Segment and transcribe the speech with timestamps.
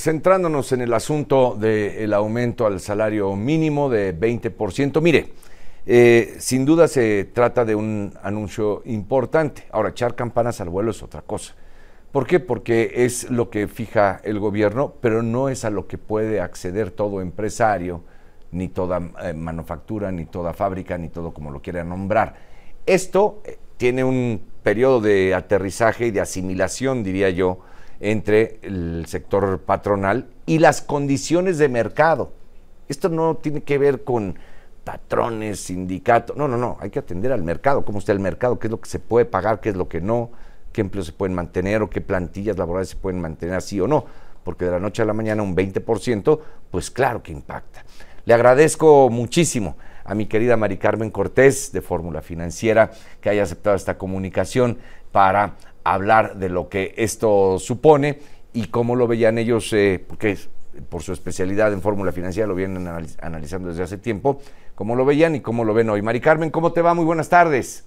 [0.00, 5.34] Centrándonos en el asunto del aumento al salario mínimo de 20%, mire,
[5.84, 9.64] eh, sin duda se trata de un anuncio importante.
[9.70, 11.54] Ahora, echar campanas al vuelo es otra cosa.
[12.12, 12.40] ¿Por qué?
[12.40, 16.90] Porque es lo que fija el gobierno, pero no es a lo que puede acceder
[16.90, 18.02] todo empresario,
[18.52, 22.36] ni toda eh, manufactura, ni toda fábrica, ni todo como lo quiera nombrar.
[22.86, 27.58] Esto eh, tiene un periodo de aterrizaje y de asimilación, diría yo,
[28.00, 32.32] entre el sector patronal y las condiciones de mercado.
[32.88, 34.36] Esto no tiene que ver con
[34.84, 38.66] patrones, sindicatos, no, no, no, hay que atender al mercado, cómo está el mercado, qué
[38.66, 40.30] es lo que se puede pagar, qué es lo que no,
[40.72, 44.06] qué empleos se pueden mantener o qué plantillas laborales se pueden mantener así o no,
[44.42, 46.40] porque de la noche a la mañana un 20%,
[46.70, 47.84] pues claro que impacta.
[48.24, 52.90] Le agradezco muchísimo a mi querida Mari Carmen Cortés de Fórmula Financiera
[53.20, 54.78] que haya aceptado esta comunicación
[55.12, 58.18] para hablar de lo que esto supone
[58.52, 60.36] y cómo lo veían ellos, eh, porque
[60.88, 62.88] por su especialidad en fórmula financiera lo vienen
[63.20, 64.40] analizando desde hace tiempo,
[64.74, 66.02] cómo lo veían y cómo lo ven hoy.
[66.02, 66.94] Mari Carmen, ¿cómo te va?
[66.94, 67.84] Muy buenas tardes.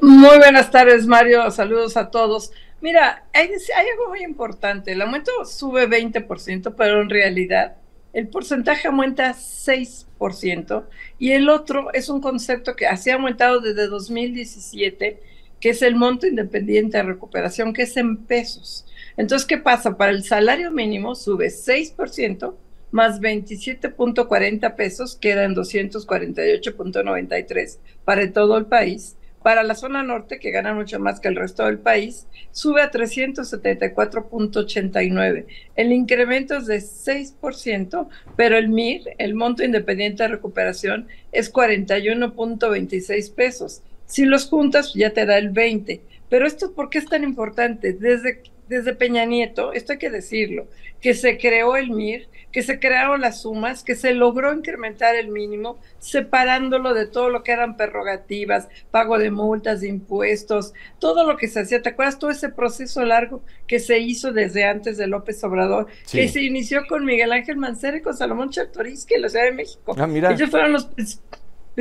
[0.00, 1.50] Muy buenas tardes, Mario.
[1.50, 2.52] Saludos a todos.
[2.80, 4.92] Mira, hay, hay algo muy importante.
[4.92, 7.76] El aumento sube 20%, pero en realidad
[8.12, 10.84] el porcentaje aumenta 6%
[11.18, 15.22] y el otro es un concepto que así ha aumentado desde 2017
[15.60, 18.86] que es el monto independiente de recuperación, que es en pesos.
[19.16, 19.96] Entonces, ¿qué pasa?
[19.96, 22.54] Para el salario mínimo sube 6%
[22.90, 29.16] más 27.40 pesos, quedan 248.93 para todo el país.
[29.42, 32.90] Para la zona norte, que gana mucho más que el resto del país, sube a
[32.90, 35.46] 374.89.
[35.76, 43.34] El incremento es de 6%, pero el MIR, el monto independiente de recuperación, es 41.26
[43.34, 43.82] pesos.
[44.10, 46.02] Si los juntas, ya te da el 20.
[46.28, 47.92] Pero esto, ¿por qué es tan importante?
[47.92, 50.66] Desde, desde Peña Nieto, esto hay que decirlo,
[51.00, 55.28] que se creó el MIR, que se crearon las sumas, que se logró incrementar el
[55.28, 61.36] mínimo, separándolo de todo lo que eran prerrogativas, pago de multas, de impuestos, todo lo
[61.36, 61.80] que se hacía.
[61.80, 65.86] ¿Te acuerdas todo ese proceso largo que se hizo desde antes de López Obrador?
[66.10, 69.52] Que se inició con Miguel Ángel Mancera y con Salomón Chertorisky en la Ciudad de
[69.52, 69.94] México.
[69.96, 70.32] Ah, mira.
[70.32, 70.90] Ellos fueron los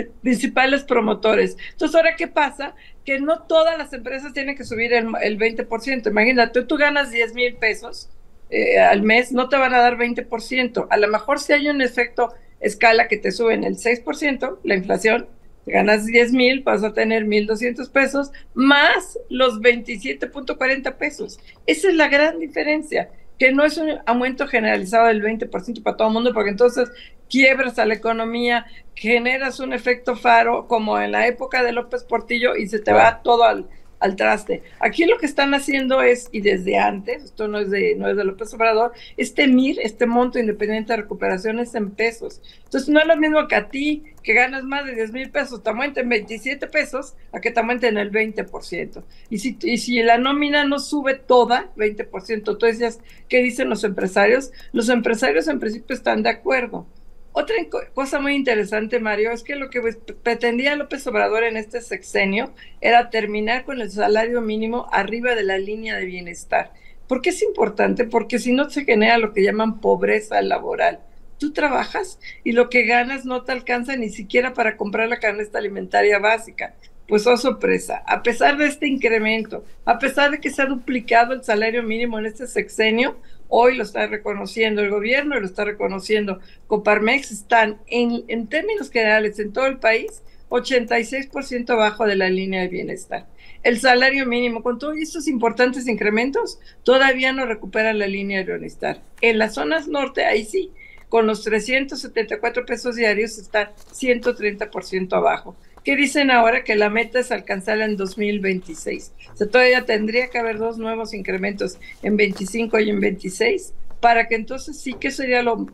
[0.06, 1.58] principales promotores.
[1.72, 2.76] Entonces, ahora, ¿qué pasa?
[3.06, 6.08] Que no todas las empresas tienen que subir el, 20%.
[6.08, 8.10] Imagínate, tú ganas 10 mil pesos
[8.50, 10.88] eh, al mes, no te van a dar 20%.
[10.90, 15.28] A lo mejor si hay un efecto escala que te suben el 6%, la inflación,
[15.66, 21.40] ganas 10 mil, vas a tener 1.200 pesos, más los 27.40 pesos.
[21.66, 26.10] Esa es la gran diferencia que no es un aumento generalizado del 20% para todo
[26.10, 26.92] el mundo, porque entonces
[27.30, 32.56] quiebras a la economía, generas un efecto faro como en la época de López Portillo
[32.56, 33.68] y se te va todo al,
[34.00, 34.64] al traste.
[34.80, 38.18] Aquí lo que están haciendo es, y desde antes, esto no es de, no es
[38.18, 42.42] de López Obrador, este MIR, este monto independiente de recuperación es en pesos.
[42.64, 45.64] Entonces no es lo mismo que a ti, que ganas más de 10 mil pesos,
[45.64, 49.04] te aumenten 27 pesos, a que te aumenten el 20%.
[49.30, 54.52] Y si, y si la nómina no sube toda, 20%, entonces, ¿qué dicen los empresarios?
[54.72, 56.88] Los empresarios en principio están de acuerdo
[57.32, 57.56] otra
[57.94, 59.82] cosa muy interesante, Mario, es que lo que
[60.24, 65.58] pretendía López Obrador en este sexenio era terminar con el salario mínimo arriba de la
[65.58, 66.74] línea de bienestar.
[67.08, 68.06] ¿Por qué es importante?
[68.06, 71.00] Porque si no se genera lo que llaman pobreza laboral.
[71.40, 75.58] Tú trabajas y lo que ganas no te alcanza ni siquiera para comprar la canasta
[75.58, 76.76] alimentaria básica.
[77.10, 81.34] Pues oh sorpresa, a pesar de este incremento, a pesar de que se ha duplicado
[81.34, 86.40] el salario mínimo en este sexenio, hoy lo está reconociendo el gobierno lo está reconociendo
[86.68, 92.68] Coparmex, están en, términos generales en todo el país 86% abajo de la línea de
[92.68, 93.26] bienestar.
[93.64, 99.02] El salario mínimo, con todos estos importantes incrementos, todavía no recupera la línea de bienestar.
[99.22, 100.72] En las zonas norte, ahí sí,
[101.10, 105.56] con los 374 pesos diarios está 130% abajo.
[105.90, 106.64] ¿Qué dicen ahora?
[106.64, 109.12] Que la meta es alcanzarla en 2026.
[109.34, 114.28] O sea, todavía tendría que haber dos nuevos incrementos en 25 y en 26 para
[114.28, 115.66] que entonces sí que sería lo,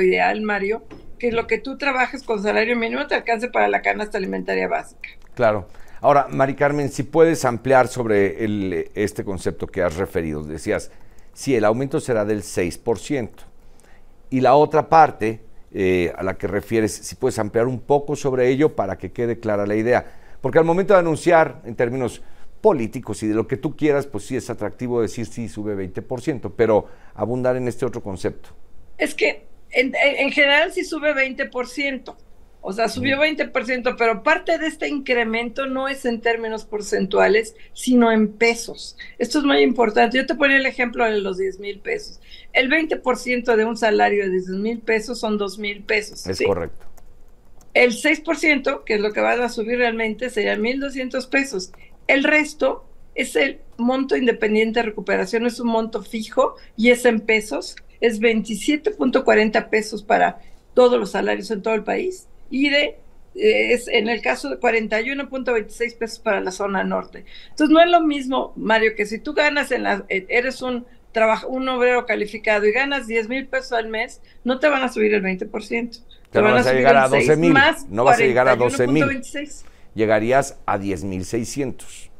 [0.00, 0.84] ideal, Mario,
[1.18, 5.08] que lo que tú trabajes con salario mínimo te alcance para la canasta alimentaria básica.
[5.34, 5.66] Claro.
[6.02, 10.44] Ahora, Mari Carmen, si puedes ampliar sobre el, este concepto que has referido.
[10.44, 10.92] Decías,
[11.32, 13.30] si el aumento será del 6%.
[14.30, 15.40] Y la otra parte
[15.72, 19.38] eh, a la que refieres, si puedes ampliar un poco sobre ello para que quede
[19.38, 20.06] clara la idea.
[20.40, 22.22] Porque al momento de anunciar en términos
[22.60, 26.52] políticos y de lo que tú quieras, pues sí es atractivo decir sí sube 20%,
[26.56, 28.50] pero abundar en este otro concepto.
[28.96, 29.92] Es que en,
[30.32, 32.16] general sí sube 20%.
[32.68, 38.12] O sea, subió 20%, pero parte de este incremento no es en términos porcentuales, sino
[38.12, 38.94] en pesos.
[39.16, 40.18] Esto es muy importante.
[40.18, 42.20] Yo te ponía el ejemplo de los 10 mil pesos.
[42.52, 46.26] El 20% de un salario de 10 mil pesos son 2 mil pesos.
[46.26, 46.84] Es correcto.
[47.72, 51.72] El 6%, que es lo que van a subir realmente, serían 1.200 pesos.
[52.06, 57.20] El resto es el monto independiente de recuperación, es un monto fijo y es en
[57.20, 57.76] pesos.
[58.02, 60.42] Es 27.40 pesos para
[60.74, 62.98] todos los salarios en todo el país y de
[63.34, 67.24] eh, es en el caso de 41.26 pesos para la zona norte.
[67.50, 70.86] Entonces no es lo mismo, Mario, que si tú ganas en la, eh, eres un
[71.12, 74.88] trabajo, un obrero calificado y ganas 10 mil pesos al mes, no te van a
[74.88, 76.02] subir el 20%.
[76.30, 77.54] Te, van, a, llegar a 12 mil.
[77.88, 79.22] No vas a llegar a 12 mil.
[79.94, 82.10] Llegarías a 10 mil 600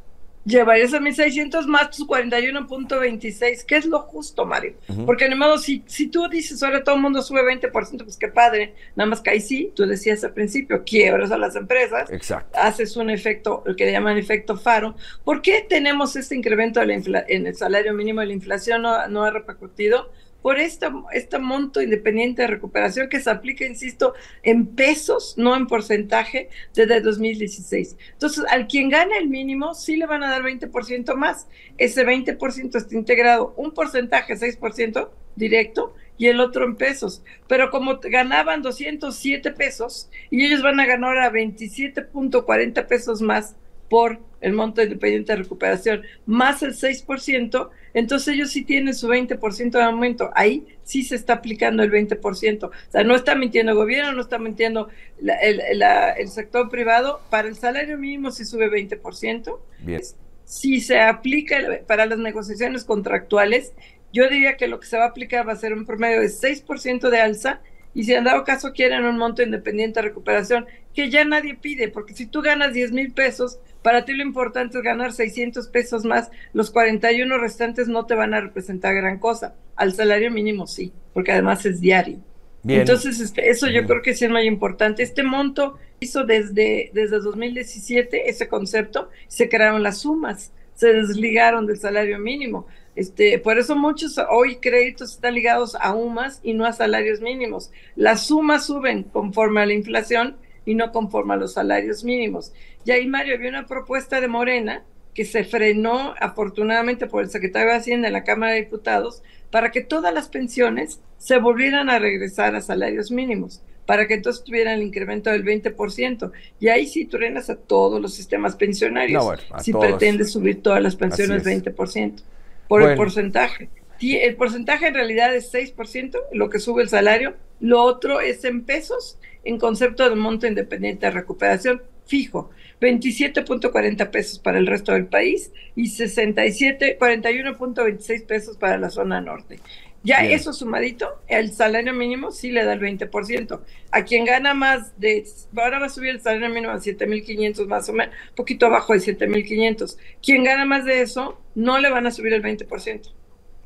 [0.49, 4.75] llevarías a 1600 más tus 41.26, que es lo justo, Mario.
[5.05, 7.71] Porque, de modo, si, si tú dices, ahora todo el mundo sube 20%,
[8.05, 11.55] pues qué padre, nada más que ahí sí, tú decías al principio, quiebras a las
[11.57, 12.59] empresas, Exacto.
[12.59, 14.97] haces un efecto, lo que llaman efecto faro.
[15.25, 19.07] ¿Por qué tenemos este incremento de la en el salario mínimo de la inflación no,
[19.09, 20.11] no ha repercutido?
[20.43, 25.67] Por este, este monto independiente de recuperación que se aplica, insisto, en pesos, no en
[25.67, 27.97] porcentaje, desde 2016.
[28.13, 31.49] Entonces, al quien gana el mínimo, sí le van a dar 20% más.
[31.77, 37.23] Ese 20% está integrado, un porcentaje, 6% directo, y el otro en pesos.
[37.47, 43.57] Pero como ganaban 207 pesos y ellos van a ganar a 27.40 pesos más
[43.89, 49.71] por el monto independiente de recuperación, más el 6%, entonces ellos sí tienen su 20%
[49.71, 50.31] de aumento.
[50.35, 52.65] Ahí sí se está aplicando el 20%.
[52.65, 54.89] O sea, no está mintiendo el gobierno, no está mintiendo
[55.21, 57.21] el, sector privado.
[57.31, 59.59] Para el salario mínimo sí sube 20%.
[59.81, 60.03] Bien.
[60.45, 63.73] Si se aplica para las negociaciones contractuales,
[64.13, 66.29] yo diría que lo que se va a aplicar va a ser un promedio de
[66.29, 67.61] 6% de alza
[67.95, 71.89] y si en dado caso quieren un monto independiente de recuperación, que ya nadie pide,
[71.89, 76.05] porque si tú ganas 10 mil pesos, para ti lo importante es ganar 600 pesos
[76.05, 80.93] más, los 41 restantes no te van a representar gran cosa, al salario mínimo sí,
[81.13, 82.19] porque además es diario.
[82.67, 85.03] Entonces, este, eso yo creo que sí es muy importante.
[85.03, 91.79] Este monto hizo desde, desde 2017 ese concepto, se crearon las sumas, se desligaron del
[91.79, 92.67] salario mínimo.
[92.95, 97.71] Este, por eso muchos hoy créditos están ligados a UMAS y no a salarios mínimos.
[97.95, 100.37] Las sumas suben conforme a la inflación
[100.69, 102.53] y no conforme a los salarios mínimos.
[102.85, 104.85] Y ahí, Mario, había una propuesta de Morena
[105.15, 109.71] que se frenó afortunadamente por el secretario de Hacienda en la Cámara de Diputados para
[109.71, 114.75] que todas las pensiones se volvieran a regresar a salarios mínimos, para que entonces tuvieran
[114.75, 116.33] el incremento del 20%.
[116.61, 119.25] Y ahí sí truenas a todos los sistemas pensionarios,
[119.63, 122.21] si pretendes subir todas las pensiones 20%
[122.69, 123.71] por el porcentaje.
[124.03, 127.37] El porcentaje en realidad es 6%, lo que sube el salario.
[127.61, 132.51] Lo otro es en pesos, en concepto de monto independiente de recuperación fijo.
[132.81, 139.59] 27.40 pesos para el resto del país y 67, 41.26 pesos para la zona norte.
[140.05, 143.61] Ya eso sumadito, el salario mínimo sí le da el 20%.
[143.91, 145.25] A quien gana más de,
[145.57, 149.01] ahora va a subir el salario mínimo a 7.500 más o menos, poquito abajo de
[149.01, 149.99] 7.500.
[150.23, 153.13] Quien gana más de eso, no le van a subir el 20%.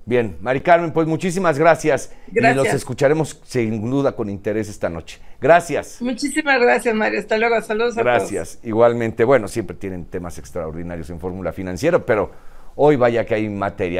[0.04, 2.12] Bien, Mari Carmen, pues muchísimas gracias.
[2.28, 2.54] gracias.
[2.54, 5.20] Y los escucharemos sin duda con interés esta noche.
[5.40, 6.02] Gracias.
[6.02, 7.20] Muchísimas gracias, María.
[7.20, 7.60] Hasta luego.
[7.60, 8.04] Saludos a todos.
[8.04, 8.58] Gracias.
[8.62, 12.30] Igualmente, bueno, siempre tienen temas extraordinarios en Fórmula Financiera, pero
[12.74, 13.90] hoy vaya que hay materia.